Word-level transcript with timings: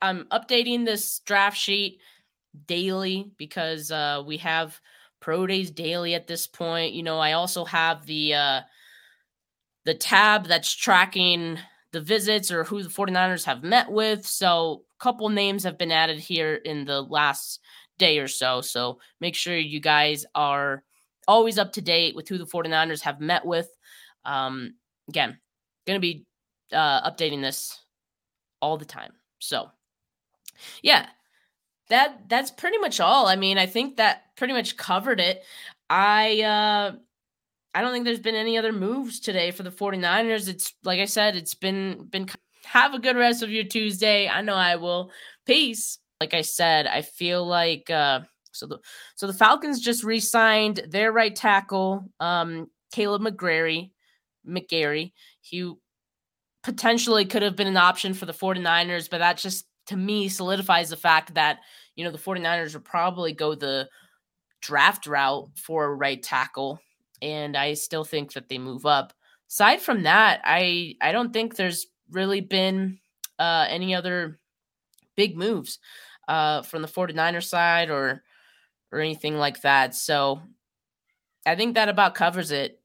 I'm 0.00 0.24
updating 0.26 0.84
this 0.84 1.20
draft 1.20 1.56
sheet 1.56 2.00
daily 2.66 3.30
because 3.36 3.90
uh, 3.90 4.22
we 4.26 4.38
have 4.38 4.80
pro 5.20 5.46
days 5.46 5.70
daily 5.70 6.14
at 6.14 6.26
this 6.26 6.46
point. 6.46 6.94
You 6.94 7.02
know, 7.02 7.18
I 7.18 7.32
also 7.32 7.64
have 7.64 8.06
the 8.06 8.34
uh, 8.34 8.60
the 9.84 9.94
tab 9.94 10.46
that's 10.46 10.72
tracking 10.74 11.58
the 11.92 12.00
visits 12.00 12.50
or 12.50 12.64
who 12.64 12.82
the 12.82 12.88
49ers 12.88 13.44
have 13.44 13.62
met 13.62 13.90
with. 13.90 14.26
So 14.26 14.84
a 15.00 15.02
couple 15.02 15.28
names 15.28 15.64
have 15.64 15.78
been 15.78 15.92
added 15.92 16.18
here 16.18 16.54
in 16.54 16.84
the 16.84 17.00
last 17.00 17.60
day 17.98 18.18
or 18.18 18.28
so. 18.28 18.60
So 18.60 18.98
make 19.20 19.34
sure 19.34 19.56
you 19.56 19.80
guys 19.80 20.26
are 20.34 20.82
always 21.26 21.58
up 21.58 21.72
to 21.72 21.80
date 21.80 22.14
with 22.14 22.28
who 22.28 22.38
the 22.38 22.44
49ers 22.44 23.02
have 23.02 23.20
met 23.20 23.44
with. 23.44 23.68
Um, 24.24 24.74
again, 25.08 25.38
going 25.86 25.96
to 25.96 26.00
be 26.00 26.26
uh, 26.72 27.08
updating 27.08 27.40
this 27.40 27.80
all 28.60 28.76
the 28.76 28.84
time. 28.84 29.12
So, 29.38 29.70
yeah, 30.82 31.06
that 31.88 32.28
that's 32.28 32.50
pretty 32.50 32.78
much 32.78 33.00
all. 33.00 33.26
I 33.26 33.36
mean, 33.36 33.58
I 33.58 33.66
think 33.66 33.96
that 33.96 34.36
pretty 34.36 34.52
much 34.52 34.76
covered 34.76 35.20
it. 35.20 35.42
I 35.88 36.42
uh 36.42 36.96
I 37.74 37.80
don't 37.82 37.92
think 37.92 38.04
there's 38.04 38.20
been 38.20 38.34
any 38.34 38.56
other 38.58 38.72
moves 38.72 39.20
today 39.20 39.50
for 39.50 39.62
the 39.62 39.70
49ers. 39.70 40.48
It's 40.48 40.74
like 40.82 41.00
I 41.00 41.04
said, 41.04 41.36
it's 41.36 41.54
been 41.54 42.06
been 42.10 42.28
have 42.64 42.94
a 42.94 42.98
good 42.98 43.16
rest 43.16 43.42
of 43.42 43.50
your 43.50 43.64
Tuesday. 43.64 44.28
I 44.28 44.42
know 44.42 44.54
I 44.54 44.76
will. 44.76 45.10
Peace. 45.46 45.98
Like 46.20 46.34
I 46.34 46.42
said, 46.42 46.86
I 46.86 47.02
feel 47.02 47.46
like 47.46 47.90
uh 47.90 48.20
so 48.56 48.66
the 48.66 48.78
so 49.14 49.26
the 49.26 49.34
Falcons 49.34 49.80
just 49.80 50.02
re-signed 50.02 50.82
their 50.88 51.12
right 51.12 51.34
tackle, 51.34 52.10
um, 52.20 52.70
Kaleb 52.94 53.20
McGary, 53.20 53.90
McGary. 54.48 55.12
He 55.40 55.72
potentially 56.62 57.26
could 57.26 57.42
have 57.42 57.54
been 57.54 57.66
an 57.66 57.76
option 57.76 58.14
for 58.14 58.26
the 58.26 58.32
49ers, 58.32 59.08
but 59.08 59.18
that 59.18 59.36
just 59.36 59.66
to 59.86 59.96
me 59.96 60.28
solidifies 60.28 60.90
the 60.90 60.96
fact 60.96 61.34
that, 61.34 61.60
you 61.94 62.04
know, 62.04 62.10
the 62.10 62.18
49ers 62.18 62.74
would 62.74 62.84
probably 62.84 63.32
go 63.32 63.54
the 63.54 63.88
draft 64.60 65.06
route 65.06 65.48
for 65.56 65.84
a 65.84 65.94
right 65.94 66.22
tackle. 66.22 66.80
And 67.22 67.56
I 67.56 67.74
still 67.74 68.04
think 68.04 68.32
that 68.34 68.48
they 68.48 68.58
move 68.58 68.84
up. 68.84 69.12
Aside 69.48 69.80
from 69.80 70.02
that, 70.02 70.40
I 70.44 70.96
I 71.00 71.12
don't 71.12 71.32
think 71.32 71.54
there's 71.54 71.86
really 72.10 72.40
been 72.40 72.98
uh, 73.38 73.66
any 73.68 73.94
other 73.94 74.38
big 75.16 75.36
moves 75.36 75.78
uh, 76.28 76.62
from 76.62 76.82
the 76.82 76.88
49er 76.88 77.42
side 77.42 77.90
or 77.90 78.22
or 78.92 79.00
anything 79.00 79.36
like 79.36 79.62
that. 79.62 79.94
So 79.94 80.42
I 81.46 81.54
think 81.54 81.74
that 81.74 81.88
about 81.88 82.14
covers 82.14 82.50
it. 82.50 82.80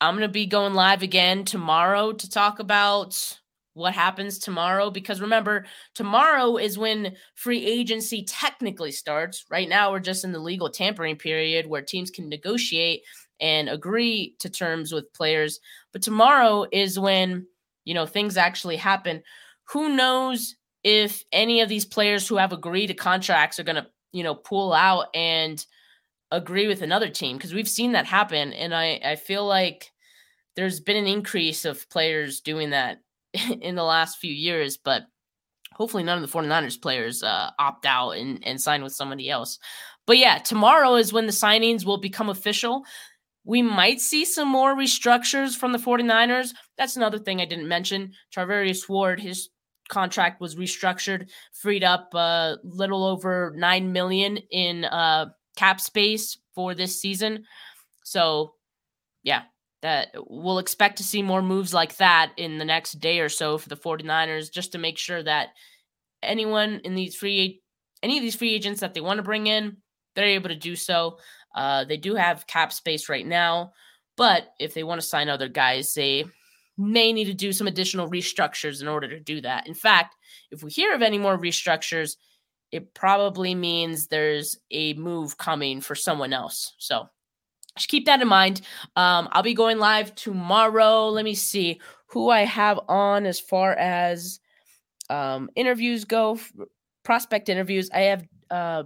I'm 0.00 0.14
going 0.14 0.28
to 0.28 0.32
be 0.32 0.46
going 0.46 0.74
live 0.74 1.02
again 1.02 1.44
tomorrow 1.44 2.12
to 2.12 2.30
talk 2.30 2.58
about 2.58 3.38
what 3.76 3.92
happens 3.92 4.38
tomorrow 4.38 4.90
because 4.90 5.20
remember 5.20 5.66
tomorrow 5.94 6.56
is 6.56 6.78
when 6.78 7.14
free 7.34 7.64
agency 7.64 8.24
technically 8.24 8.90
starts. 8.90 9.44
Right 9.50 9.68
now 9.68 9.92
we're 9.92 10.00
just 10.00 10.24
in 10.24 10.32
the 10.32 10.38
legal 10.38 10.70
tampering 10.70 11.16
period 11.16 11.66
where 11.66 11.82
teams 11.82 12.10
can 12.10 12.30
negotiate 12.30 13.02
and 13.38 13.68
agree 13.68 14.34
to 14.38 14.48
terms 14.48 14.92
with 14.92 15.12
players. 15.12 15.60
But 15.92 16.00
tomorrow 16.00 16.64
is 16.72 16.98
when 16.98 17.46
you 17.84 17.92
know 17.92 18.06
things 18.06 18.38
actually 18.38 18.76
happen. 18.76 19.22
Who 19.72 19.94
knows 19.94 20.56
if 20.82 21.22
any 21.30 21.60
of 21.60 21.68
these 21.68 21.84
players 21.84 22.26
who 22.26 22.36
have 22.36 22.52
agreed 22.54 22.86
to 22.86 22.94
contracts 22.94 23.60
are 23.60 23.64
going 23.64 23.76
to 23.76 23.86
you 24.12 24.24
know 24.24 24.34
pull 24.34 24.72
out 24.72 25.08
and 25.14 25.64
agree 26.32 26.66
with 26.66 26.80
another 26.80 27.10
team 27.10 27.36
because 27.36 27.52
we've 27.52 27.68
seen 27.68 27.92
that 27.92 28.06
happen. 28.06 28.54
And 28.54 28.74
i 28.74 28.98
i 29.04 29.16
feel 29.16 29.46
like 29.46 29.92
there's 30.56 30.80
been 30.80 30.96
an 30.96 31.06
increase 31.06 31.66
of 31.66 31.88
players 31.90 32.40
doing 32.40 32.70
that 32.70 33.00
in 33.60 33.74
the 33.74 33.82
last 33.82 34.18
few 34.18 34.32
years, 34.32 34.76
but 34.76 35.02
hopefully 35.72 36.02
none 36.02 36.22
of 36.22 36.30
the 36.30 36.38
49ers 36.38 36.80
players 36.80 37.22
uh, 37.22 37.50
opt 37.58 37.86
out 37.86 38.12
and, 38.12 38.44
and 38.46 38.60
sign 38.60 38.82
with 38.82 38.92
somebody 38.92 39.28
else. 39.28 39.58
But 40.06 40.18
yeah, 40.18 40.38
tomorrow 40.38 40.94
is 40.94 41.12
when 41.12 41.26
the 41.26 41.32
signings 41.32 41.84
will 41.84 41.98
become 41.98 42.28
official. 42.28 42.84
We 43.44 43.62
might 43.62 44.00
see 44.00 44.24
some 44.24 44.48
more 44.48 44.74
restructures 44.74 45.56
from 45.56 45.72
the 45.72 45.78
49ers. 45.78 46.50
That's 46.78 46.96
another 46.96 47.18
thing 47.18 47.40
I 47.40 47.44
didn't 47.44 47.68
mention. 47.68 48.12
Charvarius 48.34 48.88
Ward, 48.88 49.20
his 49.20 49.50
contract 49.88 50.40
was 50.40 50.56
restructured, 50.56 51.28
freed 51.52 51.84
up 51.84 52.10
a 52.14 52.18
uh, 52.18 52.56
little 52.64 53.04
over 53.04 53.52
9 53.56 53.92
million 53.92 54.38
in 54.50 54.84
uh, 54.84 55.26
cap 55.56 55.80
space 55.80 56.38
for 56.54 56.74
this 56.74 57.00
season. 57.00 57.44
So, 58.04 58.54
yeah, 59.22 59.42
that 59.82 60.08
we'll 60.28 60.58
expect 60.58 60.96
to 60.98 61.04
see 61.04 61.22
more 61.22 61.42
moves 61.42 61.74
like 61.74 61.96
that 61.96 62.32
in 62.36 62.58
the 62.58 62.64
next 62.64 62.94
day 62.94 63.20
or 63.20 63.28
so 63.28 63.58
for 63.58 63.68
the 63.68 63.76
49ers 63.76 64.50
just 64.50 64.72
to 64.72 64.78
make 64.78 64.98
sure 64.98 65.22
that 65.22 65.48
anyone 66.22 66.80
in 66.84 66.94
these 66.94 67.14
free 67.14 67.62
any 68.02 68.18
of 68.18 68.22
these 68.22 68.36
free 68.36 68.54
agents 68.54 68.80
that 68.80 68.94
they 68.94 69.00
want 69.00 69.18
to 69.18 69.22
bring 69.22 69.46
in 69.46 69.76
they're 70.14 70.24
able 70.26 70.48
to 70.48 70.56
do 70.56 70.74
so. 70.76 71.18
Uh, 71.54 71.84
they 71.84 71.96
do 71.96 72.14
have 72.14 72.46
cap 72.46 72.72
space 72.72 73.08
right 73.08 73.26
now 73.26 73.72
but 74.16 74.48
if 74.58 74.74
they 74.74 74.82
want 74.82 75.00
to 75.00 75.06
sign 75.06 75.28
other 75.28 75.48
guys 75.48 75.94
they 75.94 76.24
may 76.78 77.12
need 77.12 77.24
to 77.26 77.34
do 77.34 77.52
some 77.52 77.66
additional 77.66 78.10
restructures 78.10 78.82
in 78.82 78.88
order 78.88 79.08
to 79.08 79.20
do 79.20 79.40
that. 79.40 79.66
In 79.66 79.74
fact 79.74 80.14
if 80.50 80.62
we 80.62 80.70
hear 80.70 80.94
of 80.94 81.02
any 81.02 81.18
more 81.18 81.38
restructures 81.38 82.16
it 82.72 82.94
probably 82.94 83.54
means 83.54 84.08
there's 84.08 84.58
a 84.70 84.94
move 84.94 85.38
coming 85.38 85.80
for 85.80 85.94
someone 85.94 86.32
else. 86.32 86.74
So 86.78 87.08
just 87.76 87.88
keep 87.88 88.06
that 88.06 88.20
in 88.22 88.28
mind. 88.28 88.62
Um, 88.96 89.28
I'll 89.32 89.42
be 89.42 89.54
going 89.54 89.78
live 89.78 90.14
tomorrow. 90.14 91.08
Let 91.08 91.24
me 91.24 91.34
see 91.34 91.80
who 92.06 92.30
I 92.30 92.44
have 92.44 92.80
on 92.88 93.26
as 93.26 93.38
far 93.38 93.72
as 93.72 94.40
um, 95.10 95.50
interviews 95.54 96.04
go, 96.04 96.38
prospect 97.04 97.48
interviews. 97.48 97.90
I 97.92 98.00
have 98.00 98.24
uh, 98.50 98.84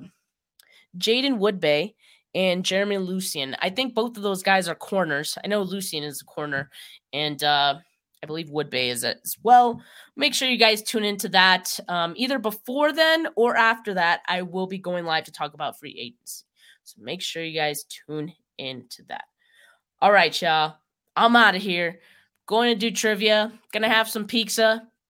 Jaiden 0.99 1.39
Woodbey 1.39 1.95
and 2.35 2.65
Jeremy 2.65 2.99
Lucien. 2.99 3.57
I 3.61 3.71
think 3.71 3.95
both 3.95 4.17
of 4.17 4.23
those 4.23 4.43
guys 4.43 4.69
are 4.69 4.75
corners. 4.75 5.37
I 5.43 5.49
know 5.49 5.63
Lucien 5.63 6.05
is 6.05 6.23
a 6.23 6.25
corner, 6.25 6.71
and 7.13 7.43
uh, 7.43 7.77
I 8.23 8.27
believe 8.27 8.49
Woodbey 8.49 8.89
is 8.91 9.05
as 9.05 9.37
well. 9.43 9.83
Make 10.17 10.35
sure 10.35 10.49
you 10.49 10.59
guys 10.59 10.83
tune 10.83 11.05
into 11.05 11.29
that 11.31 11.79
um, 11.89 12.15
either 12.17 12.39
before 12.39 12.93
then 12.93 13.29
or 13.37 13.57
after 13.57 13.95
that. 13.95 14.21
I 14.29 14.43
will 14.43 14.67
be 14.67 14.79
going 14.79 15.05
live 15.05 15.25
to 15.25 15.33
talk 15.33 15.55
about 15.55 15.79
free 15.79 15.97
agents. 15.99 16.45
So 16.85 17.01
make 17.01 17.23
sure 17.23 17.43
you 17.43 17.59
guys 17.59 17.85
tune 17.85 18.33
into 18.61 19.03
that. 19.09 19.25
All 20.01 20.13
right, 20.13 20.41
y'all. 20.41 20.77
I'm 21.17 21.37
out 21.37 21.57
of 21.57 21.63
here. 21.63 22.01
Going 22.47 22.73
to 22.73 22.79
do 22.79 22.91
trivia. 22.91 23.53
Gonna 23.73 23.89
have 23.89 24.09
some 24.09 24.27
pizza. 24.27 24.89